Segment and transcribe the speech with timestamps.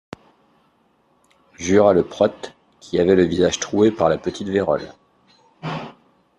[1.59, 4.91] Jura le prote, qui avait le visage troué par la petite vérole.